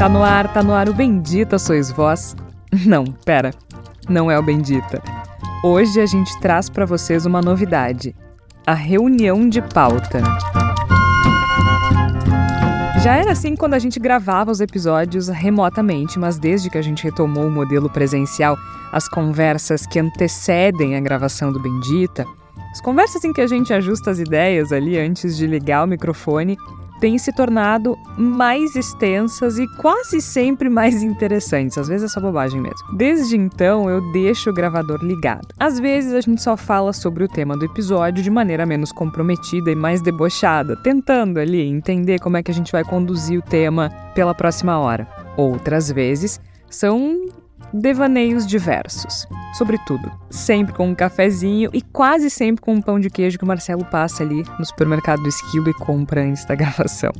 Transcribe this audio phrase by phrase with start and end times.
[0.00, 2.34] Tá no ar, tá no ar o Bendita Sois Vós.
[2.86, 3.50] Não, pera,
[4.08, 5.02] não é o Bendita.
[5.62, 8.16] Hoje a gente traz para vocês uma novidade:
[8.66, 10.22] a reunião de pauta.
[13.02, 17.04] Já era assim quando a gente gravava os episódios remotamente, mas desde que a gente
[17.04, 18.56] retomou o modelo presencial,
[18.90, 22.24] as conversas que antecedem a gravação do Bendita,
[22.72, 26.56] as conversas em que a gente ajusta as ideias ali antes de ligar o microfone,
[27.00, 31.78] têm se tornado mais extensas e quase sempre mais interessantes.
[31.78, 32.96] Às vezes é só bobagem mesmo.
[32.96, 35.48] Desde então, eu deixo o gravador ligado.
[35.58, 39.70] Às vezes a gente só fala sobre o tema do episódio de maneira menos comprometida
[39.70, 43.90] e mais debochada, tentando ali entender como é que a gente vai conduzir o tema
[44.14, 45.08] pela próxima hora.
[45.36, 47.29] Outras vezes são
[47.72, 49.26] devaneios diversos.
[49.54, 53.46] Sobretudo, sempre com um cafezinho e quase sempre com um pão de queijo que o
[53.46, 57.12] Marcelo passa ali no supermercado do Esquilo e compra antes da gravação.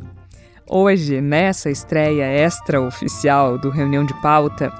[0.69, 4.73] Hoje, nessa estreia extra-oficial do Reunião de Pauta,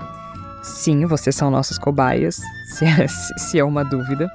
[0.63, 4.31] sim, vocês são nossas cobaias, se é, se é uma dúvida.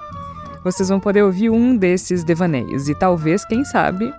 [0.64, 4.14] Vocês vão poder ouvir um desses devaneios e talvez, quem sabe,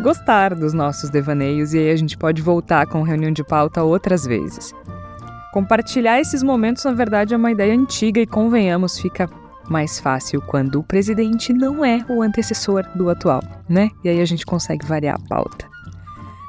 [0.00, 4.24] gostar dos nossos devaneios e aí a gente pode voltar com reunião de pauta outras
[4.24, 4.74] vezes.
[5.52, 9.28] Compartilhar esses momentos, na verdade, é uma ideia antiga e, convenhamos, fica
[9.68, 13.90] mais fácil quando o presidente não é o antecessor do atual, né?
[14.04, 15.68] E aí a gente consegue variar a pauta.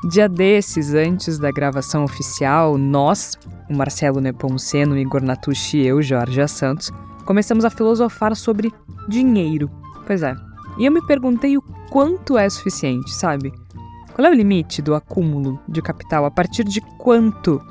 [0.10, 3.38] Dia desses, antes da gravação oficial, nós,
[3.70, 6.92] o Marcelo Nepomuceno, Igor Natucci e eu, Jorge Santos,
[7.26, 8.72] começamos a filosofar sobre
[9.08, 9.70] dinheiro.
[10.08, 10.36] Pois é.
[10.78, 13.54] E eu me perguntei o quanto é suficiente, sabe?
[14.14, 16.26] Qual é o limite do acúmulo de capital?
[16.26, 17.62] A partir de quanto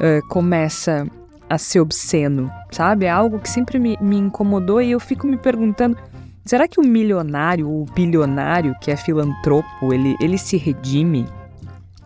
[0.00, 1.06] uh, começa
[1.48, 3.06] a ser obsceno, sabe?
[3.06, 5.96] É algo que sempre me, me incomodou e eu fico me perguntando:
[6.44, 11.26] será que o milionário o bilionário que é filantropo ele, ele se redime?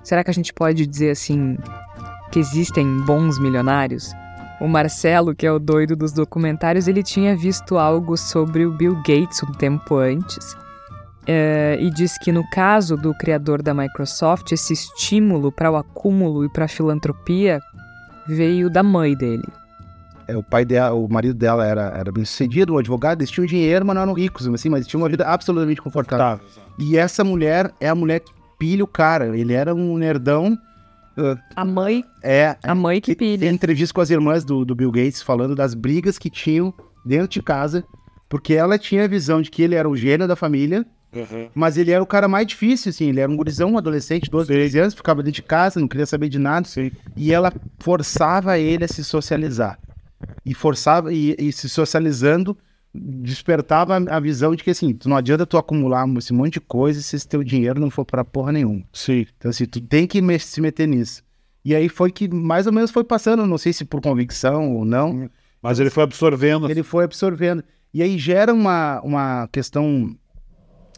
[0.03, 1.57] Será que a gente pode dizer assim
[2.31, 4.13] que existem bons milionários?
[4.61, 8.95] O Marcelo, que é o doido dos documentários, ele tinha visto algo sobre o Bill
[8.97, 10.55] Gates um tempo antes.
[11.25, 16.45] Uh, e diz que no caso do criador da Microsoft, esse estímulo para o acúmulo
[16.45, 17.61] e para a filantropia
[18.27, 19.45] veio da mãe dele.
[20.27, 23.47] É, o pai dela, o marido dela era, era bem sucedido, um advogado, eles tinham
[23.47, 26.39] dinheiro, mas não eram ricos, assim, mas tinham uma vida absolutamente confortável.
[26.39, 26.63] Tá.
[26.79, 29.37] E essa mulher é a mulher que pilha o cara.
[29.37, 30.59] Ele era um nerdão.
[31.17, 32.05] Uh, a mãe.
[32.23, 32.57] É.
[32.63, 33.39] A mãe que pilha.
[33.39, 36.73] Tem entrevista com as irmãs do, do Bill Gates falando das brigas que tinham
[37.05, 37.85] dentro de casa,
[38.29, 41.49] porque ela tinha a visão de que ele era o gênio da família Uhum.
[41.55, 43.09] Mas ele era o cara mais difícil, assim.
[43.09, 46.07] Ele era um gurizão, um adolescente, 12, 13 anos, ficava dentro de casa, não queria
[46.07, 46.67] saber de nada.
[46.67, 46.91] Sim.
[47.17, 49.79] E ela forçava ele a se socializar.
[50.45, 52.57] E forçava, e, e se socializando,
[52.95, 57.01] despertava a visão de que, assim, tu não adianta tu acumular esse monte de coisa
[57.01, 58.83] se esse teu dinheiro não for pra porra nenhuma.
[58.93, 59.27] Sim.
[59.37, 61.23] Então, assim, tu tem que me se meter nisso.
[61.65, 64.85] E aí foi que mais ou menos foi passando, não sei se por convicção ou
[64.85, 65.31] não.
[65.63, 66.71] Mas ele foi absorvendo.
[66.71, 67.65] Ele foi absorvendo.
[67.93, 70.15] E aí gera uma, uma questão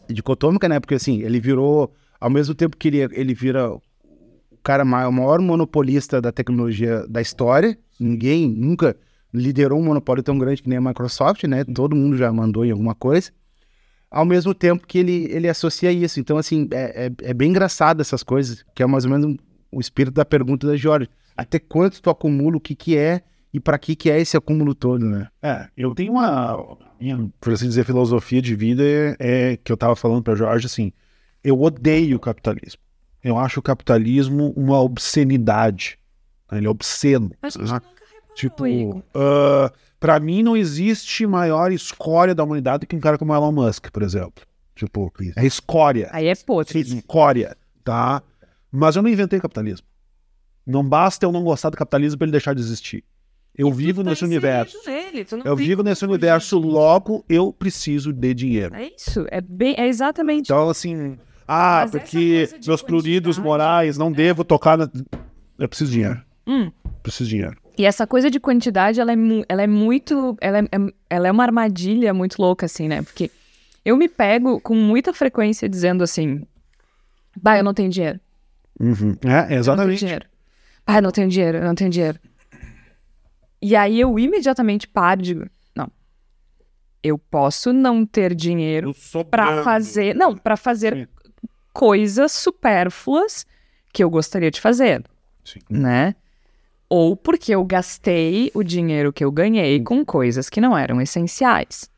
[0.09, 0.79] dicotômica, né?
[0.79, 3.81] Porque assim, ele virou, ao mesmo tempo que ele, ele vira o
[4.63, 8.95] cara maior, o maior monopolista da tecnologia da história, ninguém nunca
[9.33, 11.63] liderou um monopólio tão grande que nem a Microsoft, né?
[11.63, 13.31] Todo mundo já mandou em alguma coisa.
[14.09, 16.19] Ao mesmo tempo que ele, ele associa isso.
[16.19, 19.37] Então, assim, é, é, é bem engraçado essas coisas, que é mais ou menos
[19.71, 21.09] o espírito da pergunta da Jorge.
[21.35, 23.21] Até quanto tu acumula, o que que é
[23.57, 25.27] e para que que é esse acúmulo todo, né?
[25.41, 29.73] É, eu tenho uma, minha, por assim dizer, filosofia de vida é, é que eu
[29.73, 30.93] estava falando para Jorge assim,
[31.43, 32.79] eu odeio o capitalismo.
[33.23, 35.97] Eu acho o capitalismo uma obscenidade.
[36.51, 36.59] Né?
[36.59, 37.31] Ele é obsceno.
[37.41, 37.81] Né?
[38.35, 43.33] Tipo, uh, ah, para mim não existe maior escória da humanidade que um cara como
[43.33, 44.45] Elon Musk, por exemplo.
[44.75, 46.09] Tipo, é escória.
[46.11, 46.79] Aí é podre.
[46.79, 48.21] Escória, tá?
[48.71, 49.87] Mas eu não inventei capitalismo.
[50.63, 53.03] Não basta eu não gostar do capitalismo para ele deixar de existir.
[53.57, 54.77] Eu vivo tá nesse universo.
[54.85, 58.75] Nele, eu vivo nesse universo, logo eu preciso de dinheiro.
[58.75, 60.45] É isso, é, bem, é exatamente.
[60.45, 64.89] Então, assim, ah, Mas porque meus pruridos morais não devo tocar na.
[65.57, 66.21] Eu preciso de dinheiro.
[66.45, 66.71] Hum.
[67.01, 67.57] Preciso de dinheiro.
[67.77, 69.15] E essa coisa de quantidade, ela é,
[69.47, 70.35] ela é muito.
[70.41, 73.01] Ela é, é, ela é uma armadilha muito louca, assim, né?
[73.01, 73.31] Porque
[73.85, 76.43] eu me pego com muita frequência dizendo assim:
[77.41, 78.19] bah, eu não tenho dinheiro.
[78.77, 79.15] Uhum.
[79.25, 79.67] É, exatamente.
[79.67, 80.25] Eu não tenho dinheiro.
[80.85, 82.19] Ah, eu não tenho dinheiro, eu não tenho dinheiro.
[83.61, 85.91] E aí eu imediatamente paro e digo, não.
[87.01, 88.93] Eu posso não ter dinheiro
[89.29, 91.07] para fazer, não, para fazer Sim.
[91.73, 93.45] coisas supérfluas
[93.91, 95.03] que eu gostaria de fazer,
[95.43, 95.59] Sim.
[95.69, 96.15] né?
[96.89, 101.89] Ou porque eu gastei o dinheiro que eu ganhei com coisas que não eram essenciais.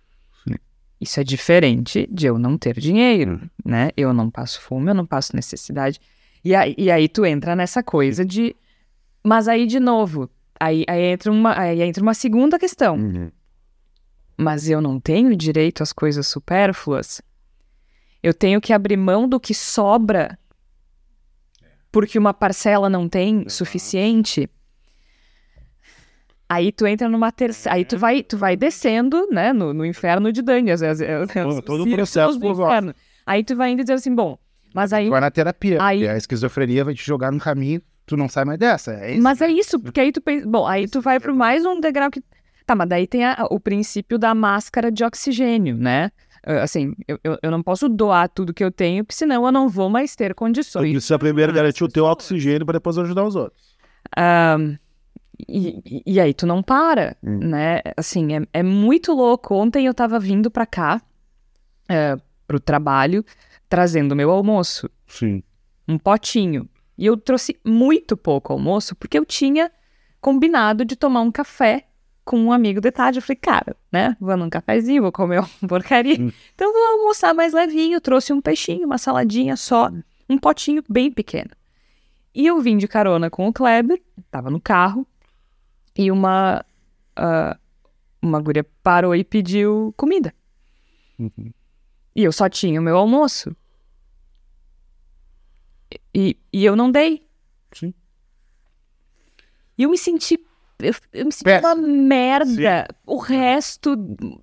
[0.47, 0.55] Sim.
[0.99, 3.49] Isso é diferente de eu não ter dinheiro, uhum.
[3.65, 3.89] né?
[3.95, 5.99] Eu não passo fome, eu não passo necessidade.
[6.43, 8.55] E aí, e aí tu entra nessa coisa de
[9.23, 10.29] Mas aí, de novo,
[10.59, 12.95] aí, aí, entra, uma, aí entra uma segunda questão.
[12.97, 13.31] Uhum.
[14.37, 17.21] Mas eu não tenho direito às coisas supérfluas?
[18.21, 20.37] Eu tenho que abrir mão do que sobra
[21.91, 24.49] porque uma parcela não tem suficiente?
[26.47, 27.75] Aí tu entra numa terceira.
[27.75, 30.71] Aí tu vai, tu vai descendo, né, no, no inferno de Dani.
[30.71, 31.25] Às vezes, é, é,
[31.63, 32.93] Todo- o processo do inferno.
[33.25, 34.37] Aí tu vai indo e dizer assim, bom,
[34.73, 35.09] mas aí.
[35.09, 35.77] Vai na terapia.
[35.81, 38.91] Aí- E a esquizofrenia vai te jogar no caminho, tu não sai mais dessa.
[38.93, 39.21] É isso.
[39.23, 40.47] Mas é isso, porque aí tu pensa.
[40.47, 42.23] Bom, aí tu vai pro mais um degrau que.
[42.65, 46.11] Tá, mas daí tem a- o princípio da máscara de oxigênio, né?
[46.43, 49.51] Ah, Assim, eu, eu, eu não posso doar tudo que eu tenho, porque senão eu
[49.51, 50.91] não vou mais ter condições.
[50.91, 53.75] precisa primeiro ajudar as garantir o teu oxigênio para depois ajudar os outros.
[54.15, 54.57] Ah,
[55.47, 57.39] e, e- aí tu não para, Hum.
[57.49, 57.81] né?
[57.97, 59.53] Assim, é, é muito louco.
[59.55, 61.01] Ontem eu tava vindo pra cá,
[61.87, 62.15] é,
[62.47, 63.23] pro trabalho,
[63.67, 65.41] trazendo meu almoço, Sim.
[65.87, 66.67] um potinho.
[66.99, 69.71] E eu trouxe muito pouco almoço, porque eu tinha
[70.19, 71.85] combinado de tomar um café
[72.25, 73.19] com um amigo de tarde.
[73.19, 74.17] Eu falei, cara, né?
[74.19, 76.19] Vou num cafezinho, vou comer uma porcaria.
[76.19, 76.29] Hum.
[76.53, 78.01] Então vou almoçar mais levinho.
[78.01, 79.89] Trouxe um peixinho, uma saladinha só,
[80.29, 81.51] um potinho bem pequeno.
[82.35, 85.07] E eu vim de carona com o Kleber, tava no carro,
[85.97, 86.65] e uma,
[87.15, 87.57] ah,
[88.21, 90.33] uma guria parou e pediu comida.
[91.17, 91.53] Uhum.
[92.13, 93.55] E eu só tinha o meu almoço.
[96.13, 97.21] E, e eu não dei.
[97.71, 97.93] Sim.
[99.77, 100.39] E eu me senti.
[100.81, 101.73] Eu, eu me senti Péssimo.
[101.73, 102.87] uma merda.
[103.05, 103.95] O resto.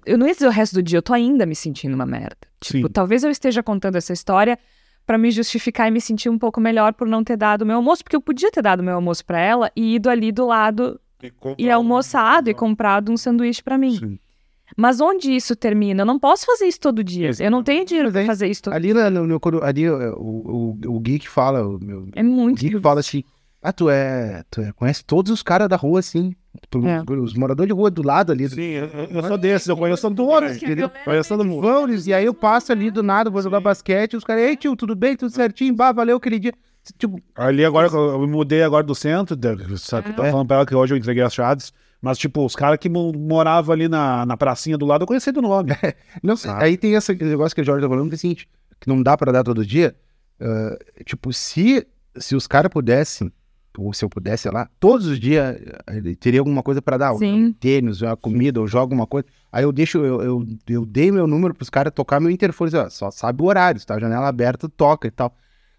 [0.04, 2.36] Eu não ia dizer o resto do dia, eu tô ainda me sentindo uma merda.
[2.60, 2.92] Tipo, Sim.
[2.92, 4.58] talvez eu esteja contando essa história
[5.06, 8.02] pra me justificar e me sentir um pouco melhor por não ter dado meu almoço,
[8.02, 11.00] porque eu podia ter dado meu almoço pra ela e ido ali do lado
[11.56, 13.96] e almoçado e comprado um sanduíche pra mim.
[13.96, 14.18] Sim.
[14.76, 16.02] Mas onde isso termina?
[16.02, 17.30] Eu não posso fazer isso todo dia.
[17.38, 20.78] Eu não tenho dinheiro aí- fazer isso todo Ali, na- no, no- ali o, o,
[20.96, 22.58] o Gui que fala, o, meu, É o muito.
[22.60, 23.22] Gui que fala assim,
[23.62, 26.34] ah, tu é, tu é, conhece todos os caras da rua, assim,
[26.84, 27.12] É.
[27.12, 28.48] os, moradores de rua do lado ali.
[28.48, 30.56] Sim, eu, eu sou desses, eu conheço todos.
[30.56, 30.90] entendeu?
[31.04, 31.62] Conheço todo mundo.
[31.62, 34.42] Vão, eles- e aí eu passo ali do nada, vou jogar basquete, e os caras,
[34.42, 36.52] ei tio, tudo bem, tudo certinho, bah, valeu aquele dia.
[36.98, 39.36] Tipo, Ali agora, eu me mudei agora do centro,
[39.78, 40.30] sabe, tá É.
[40.30, 41.72] falando pra ela que hoje eu entreguei as chaves,
[42.06, 45.32] mas tipo, os caras que mo- moravam ali na, na pracinha do lado, eu conhecia
[45.32, 45.72] do nome.
[46.22, 46.64] Não, Sabe?
[46.64, 48.48] aí tem esse negócio que o Jorge tá falando, que é o seguinte,
[48.80, 49.94] que não dá pra dar todo dia.
[50.40, 51.86] ah, tipo, se,
[52.16, 53.30] se os caras pudessem,
[53.78, 55.54] ou se eu pudesse, sei lá, todos os dias
[56.18, 57.14] teria alguma coisa pra dar.
[57.16, 57.44] Sim.
[57.46, 59.26] Um tênis, uma comida, ou jogo alguma coisa.
[59.52, 62.78] Aí eu deixo, eu, eu, eu dei meu número pros caras tocar meu interfone, assim,
[62.78, 65.34] ó, só sabe o horário, se tá a janela aberta, toca e tal.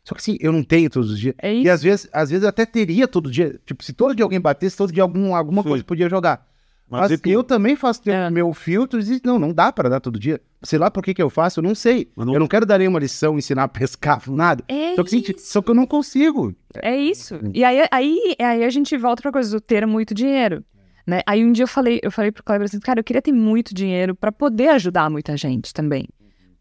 [0.07, 1.35] Só que assim, eu não tenho todos os dias.
[1.37, 1.71] É E isso.
[1.71, 3.59] às vezes, às vezes eu até teria todo dia.
[3.65, 5.67] Tipo, se todo dia alguém batesse, todo dia algum, alguma Sim.
[5.69, 6.47] coisa podia jogar.
[6.89, 7.27] Mas, e tu?
[7.27, 8.29] eu também faço É.
[8.29, 10.39] meu filtro e diz, não, não dá pra dar todo dia.
[10.63, 12.09] Sei lá por que que eu faço, eu não sei.
[12.15, 14.63] Mas não- Eu não quero dar nenhuma lição, ensinar a pescar, nada.
[14.69, 15.51] É Só que, assim, isso.
[15.51, 16.55] só que eu não consigo.
[16.81, 17.37] É isso.
[17.53, 20.63] E aí, aí, aí a gente volta pra coisa do ter muito dinheiro.
[21.05, 21.19] Né?
[21.27, 23.75] Aí um dia eu falei, eu falei pro Kleber assim, cara, eu queria ter muito
[23.75, 26.07] dinheiro pra poder ajudar muita gente também.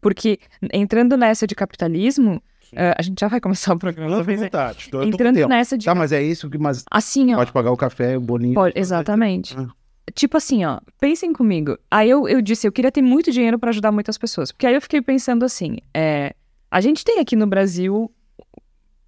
[0.01, 0.37] Porque
[0.73, 2.41] entrando nessa de capitalismo,
[2.73, 4.09] eh, a gente já vai começar o programa.
[4.15, 4.63] Talvez, fica né?
[4.63, 5.49] à vontade, tô- tô Entrando tempo.
[5.49, 5.85] nessa de.
[5.85, 7.37] Tá, mas é isso, que- mas Assim, ó.
[7.37, 8.53] pode pagar o café, o bolinho.
[8.53, 9.55] Pode, exatamente.
[9.57, 9.67] Ah.
[10.13, 11.77] Tipo assim, ó, pensem comigo.
[11.91, 14.51] Aí eu, eu disse, eu queria ter muito dinheiro pra ajudar muitas pessoas.
[14.51, 16.33] Porque aí eu fiquei pensando assim, é,
[16.71, 18.09] a gente tem aqui no Brasil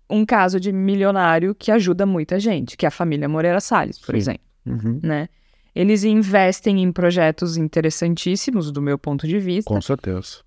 [0.10, 4.14] um caso de milionário que ajuda muita gente, que é a família Moreira Salles, por
[4.14, 4.18] Sim.
[4.18, 5.00] exemplo, Uhum.
[5.04, 5.30] né?
[5.76, 9.72] Eles investem em projetos interessantíssimos, do meu ponto de vista.
[9.74, 10.38] Com certeza.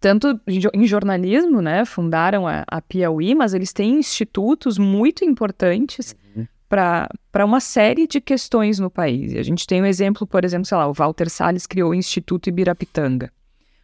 [0.00, 1.84] Tanto em jo- em jornalismo, né?
[1.84, 6.46] Fundaram a, a Piauí, mas eles têm institutos muito importantes Uhum.
[6.68, 9.34] para uma série de questões no país.
[9.34, 12.48] A gente tem um exemplo, por exemplo, sei lá, o Walter Salles criou o Instituto
[12.48, 13.32] Ibirapitanga.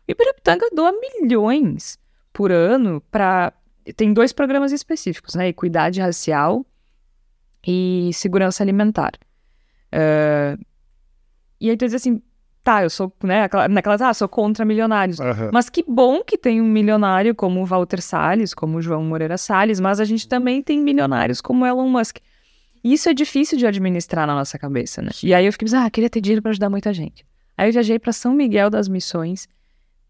[0.09, 1.99] O Ibirapitanga doa milhões
[2.33, 3.53] por ano para.
[3.97, 5.49] Tem dois programas específicos, né?
[5.49, 6.65] Equidade racial
[7.67, 9.13] e segurança alimentar.
[9.93, 10.57] Ah,
[11.61, 12.21] e aí tu diz assim,
[12.63, 15.21] tá, eu sou, né, aquela, naquelas, ah, sou contra milionários.
[15.21, 15.51] Aham.
[15.53, 19.37] Mas que bom que tem um milionário como o Walter Salles, como o João Moreira
[19.37, 22.19] Salles, mas a gente também tem milionários como Elon Musk.
[22.85, 25.11] E isso é difícil de administrar na nossa cabeça, né?
[25.23, 27.25] E aí eu fiquei pensando, ah, queria ter dinheiro para ajudar muita gente.
[27.57, 29.49] Aí eu viajei para São Miguel das Missões,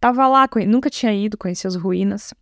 [0.00, 2.32] tava lá, nunca tinha ido, conheci as ruínas.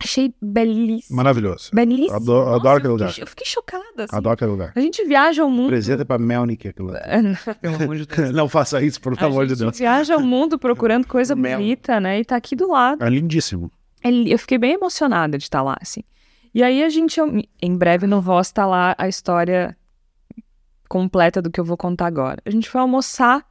[0.00, 1.16] Achei belíssimo.
[1.16, 1.70] Maravilhoso.
[1.72, 2.14] Belíssimo.
[2.14, 3.08] Adoro- Nossa, adoro aquele eu lugar.
[3.08, 4.04] fiquei, eu fiquei chocada.
[4.04, 4.16] Assim.
[4.16, 4.72] Adoro aquele lugar.
[4.76, 5.66] A gente viaja ao mundo.
[5.66, 6.92] Apresenta pra Melnick aquilo.
[6.92, 7.00] lá.
[7.60, 8.30] Pelo amor de Deus.
[8.34, 9.78] Não faça isso, por A amor de gente Deus.
[9.78, 11.58] viaja ao mundo procurando coisa Mel.
[11.58, 12.20] bonita, né?
[12.20, 13.02] E tá aqui do lado.
[13.02, 13.72] É lindíssimo.
[14.04, 16.02] É Eu fiquei bem emocionada de estar lá, assim.
[16.54, 17.20] E aí a gente,
[17.60, 19.76] em breve no Voz tá lá a história
[20.88, 22.40] completa do que eu vou contar agora.
[22.46, 23.44] A gente foi almoçar,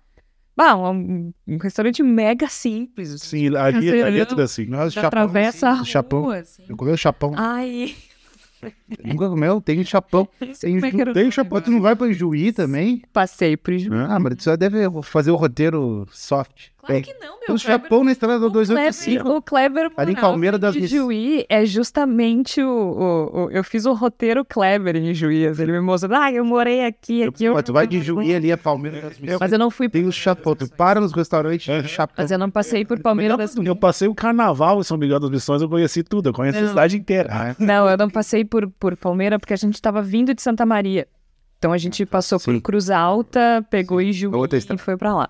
[0.58, 3.14] bah, um, um restaurante mega simples.
[3.14, 4.66] assim, Sim, ali, ali é tudo assim.
[4.66, 6.30] Nós, Já atravessa a rua, chapão.
[6.32, 6.64] assim.
[6.68, 7.32] Eu comi o chapão.
[7.36, 7.96] Ai,
[9.06, 9.62] Nunca comeu?
[9.62, 10.28] Tem chapão.
[10.60, 11.62] Tem, é tem chapão.
[11.62, 13.04] Tu não vai pra Juí também?
[13.14, 13.96] Passei por Ijuí.
[13.96, 16.70] Ah, mas tu só deve fazer o roteiro soft.
[16.88, 17.02] Claro É.
[17.02, 17.56] que não, meu.
[17.56, 19.30] Um chapão na estrada do O Kleber, 285.
[19.30, 23.64] o Kleber Ali em Palmeira das de Miss- Juí é justamente o, o- o- Eu
[23.64, 25.44] fiz o roteiro Kleber em Juí.
[25.44, 27.46] Ele me mostrou, ah, eu morei aqui, aqui.
[27.46, 29.40] eu- Mas tu vai de Juí ali a Palmeiras das Missões.
[29.40, 29.88] Mas eu não fui.
[29.90, 30.56] Tem um chapão.
[30.56, 32.16] Tu para nos restaurantes de chapão.
[32.18, 35.30] Mas eu não passei por Palmeiras das Eu passei o carnaval em São Miguel das
[35.30, 37.30] Missões, eu conheci tudo, eu conheci a cidade inteira.
[37.32, 37.56] Ah, é?
[37.60, 41.08] Não, eu não passei por, por Palmeira porque a gente estava vindo de Santa Maria.
[41.58, 42.60] Então a gente passou por Sim.
[42.60, 45.30] Cruz Alta, pegou Ijuí Outra e foi pra lá.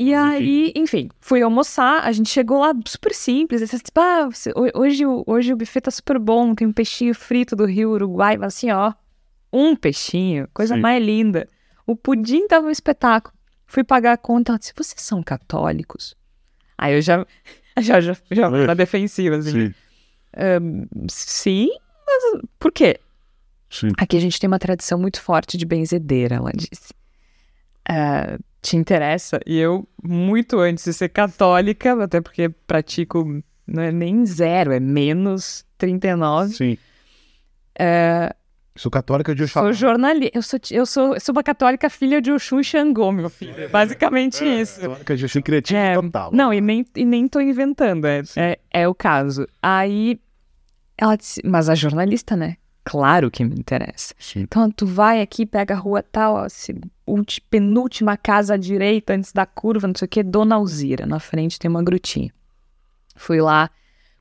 [0.00, 3.60] E aí, enfim, fui almoçar, a gente chegou lá super simples.
[3.62, 4.28] Assim, tipo, ah,
[4.74, 8.36] hoje, o- hoje o buffet tá super bom, tem um peixinho frito do Rio Uruguai,
[8.36, 8.92] mas assim, ó,
[9.52, 10.80] um peixinho, coisa Sim.
[10.80, 11.48] mais linda.
[11.84, 13.34] O pudim tava um espetáculo.
[13.66, 16.14] Fui pagar a conta, ela disse, vocês são católicos?
[16.76, 17.26] Aí eu já,
[17.80, 19.68] já, já, já na defensiva, assim.
[19.68, 19.74] Sim,
[21.10, 21.68] Sim,
[22.06, 23.00] mas por quê?
[23.70, 23.88] sim.
[23.98, 26.94] Aqui a gente tem uma tradição muito forte de benzedeira, ela disse.
[27.88, 29.40] Ah, te interessa?
[29.46, 34.80] E eu, muito antes de ser católica, até porque pratico, não é nem zero, é
[34.80, 36.54] menos 39.
[36.54, 36.78] Sim.
[37.78, 38.34] É,
[38.78, 39.72] Sou católica de sou Oxalá.
[39.72, 43.28] jornalista, eu sou, eu, sou, eu sou uma católica filha de Oxum e Xangô, meu
[43.28, 43.68] filho.
[43.70, 44.80] Basicamente isso.
[44.80, 46.30] Católica de secretismo É, total.
[46.32, 49.48] Não, e nem, e nem tô inventando, é, é, é o caso.
[49.60, 50.20] Aí
[50.96, 52.56] ela disse, mas a jornalista, né?
[52.88, 54.14] Claro que me interessa.
[54.18, 54.40] Sim.
[54.40, 56.46] Então tu vai aqui, pega a rua tal, ó,
[57.50, 61.04] penúltima casa à direita antes da curva, não sei o que, Dona Alzira.
[61.04, 62.32] Na frente tem uma grutinha.
[63.14, 63.68] Fui lá,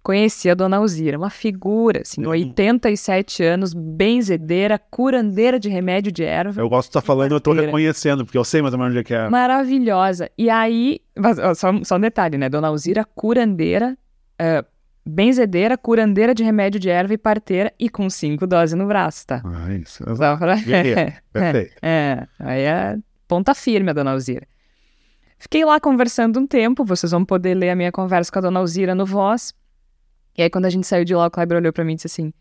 [0.04, 6.60] conheci a Dona Alzira, uma figura, assim, 87 anos, benzedeira, curandeira de remédio de erva.
[6.60, 7.68] Eu gosto de estar falando, eu tô Quarteira.
[7.68, 9.30] reconhecendo, porque eu sei mais ou menos onde é que é.
[9.30, 10.30] Maravilhosa.
[10.38, 11.00] E aí,
[11.56, 12.50] só, só um detalhe, né?
[12.50, 13.98] Dona Alzira, curandeira,
[14.38, 14.66] é,
[15.08, 19.42] benzedeira, curandeira de remédio de erva e parteira e com cinco doses no braço, tá?
[19.46, 20.04] Ah, isso.
[20.16, 21.16] Só pra- Guerreira.
[21.32, 21.76] Perfeito.
[21.82, 22.98] É, aí é
[23.28, 24.48] ponta firme a Dona Alzira.
[25.40, 28.60] Fiquei lá conversando um tempo, vocês vão poder ler a minha conversa com a Dona
[28.60, 29.54] Alzira no Voz.
[30.38, 32.08] E aí, quando a gente saiu de lá, o Kleber olhou pra mim e disse
[32.08, 32.34] assim: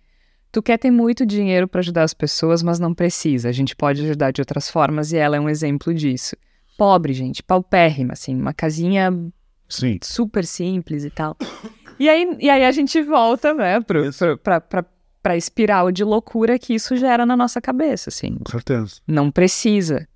[0.52, 3.48] Tu quer ter muito dinheiro pra ajudar as pessoas, mas não precisa.
[3.48, 6.36] A gente pode ajudar de outras formas e ela é um exemplo disso.
[6.78, 9.10] Pobre, gente, paupérrima, assim, uma casinha
[9.68, 9.98] Sim.
[10.02, 11.36] super simples e tal.
[11.98, 14.84] E aí, e aí a gente volta, né, pro, pro, pra, pra,
[15.22, 18.96] pra espiral de loucura que isso gera na nossa cabeça, assim Com certeza.
[19.06, 20.06] não precisa.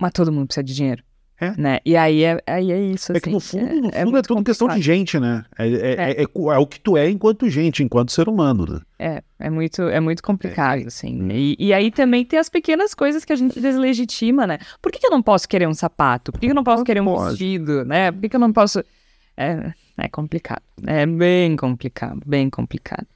[0.00, 1.02] Mas todo mundo precisa de dinheiro.
[1.42, 1.54] É.
[1.56, 1.78] Né?
[1.86, 3.12] E aí é, aí é isso.
[3.12, 5.42] É que assim, no fundo, no fundo é, muito tudo questão de gente, né?
[5.58, 8.80] É, é, é- é é o que tu é enquanto gente, enquanto ser humano, né?
[8.98, 11.26] É, é muito, é muito complicado, assim.
[11.32, 14.58] E, e aí também tem as pequenas coisas que a gente deslegitima, né?
[14.82, 16.30] Por que, que eu não posso querer um sapato?
[16.30, 17.30] Por que, que eu não posso querer um pode.
[17.30, 18.12] vestido, né?
[18.12, 18.84] Por que, que eu não posso...
[19.40, 20.62] É, é complicado.
[20.86, 23.06] É bem complicado, bem complicado.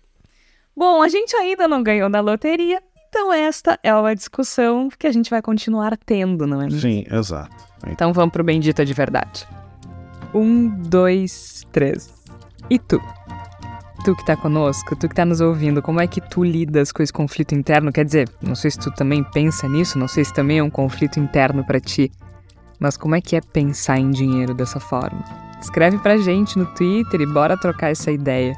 [0.75, 5.12] Bom, a gente ainda não ganhou na loteria, então esta é uma discussão que a
[5.12, 6.81] gente vai continuar tendo, não é mesmo?
[6.81, 7.54] Sim, exato.
[7.88, 9.47] Então vamos pro Bendita de Verdade.
[10.33, 12.12] Um, dois, três.
[12.71, 12.99] E tu?
[14.04, 17.02] Tu que tá conosco, tu que tá nos ouvindo, como é que tu lidas com
[17.02, 17.93] esse conflito interno?
[17.93, 20.71] Quer dizer, não sei se tu também pensa nisso, não sei se também é um
[20.71, 22.11] conflito interno pra ti,
[22.81, 25.43] mas como é que é pensar em dinheiro dessa forma?
[25.64, 28.54] Escreve pra gente no Twitter e bora trocar essa ideia.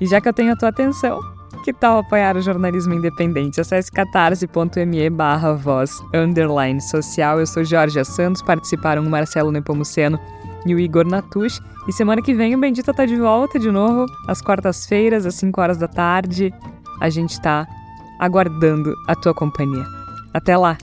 [0.00, 1.20] E já que eu tenho a tua atenção,
[1.62, 3.60] que tal apoiar o jornalismo independente?
[3.60, 7.38] Acesse catarse.me barra voz underline social.
[7.38, 10.18] Eu sou Jorge Santos, participaram o Marcelo Nepomuceno
[10.64, 11.60] e o Igor Natush.
[11.86, 15.60] E semana que vem o Bendita tá de volta de novo, às quartas-feiras, às 5
[15.60, 16.54] horas da tarde.
[17.02, 17.66] A gente tá
[18.18, 19.84] aguardando a tua companhia.
[20.32, 20.78] Até lá!